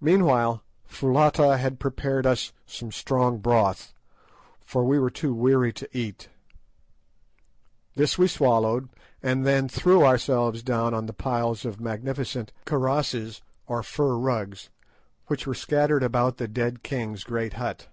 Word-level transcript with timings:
Meanwhile 0.00 0.64
Foulata 0.88 1.56
had 1.56 1.78
prepared 1.78 2.26
us 2.26 2.52
some 2.66 2.90
strong 2.90 3.38
broth, 3.38 3.94
for 4.66 4.82
we 4.84 4.98
were 4.98 5.08
too 5.08 5.32
weary 5.32 5.72
to 5.74 5.88
eat. 5.96 6.30
This 7.94 8.18
we 8.18 8.26
swallowed, 8.26 8.88
and 9.22 9.46
then 9.46 9.68
threw 9.68 10.04
ourselves 10.04 10.64
down 10.64 10.94
on 10.94 11.06
the 11.06 11.12
piles 11.12 11.64
of 11.64 11.80
magnificent 11.80 12.50
karrosses, 12.66 13.40
or 13.68 13.84
fur 13.84 14.16
rugs, 14.16 14.68
which 15.28 15.46
were 15.46 15.54
scattered 15.54 16.02
about 16.02 16.38
the 16.38 16.48
dead 16.48 16.82
king's 16.82 17.22
great 17.22 17.52
hut. 17.52 17.86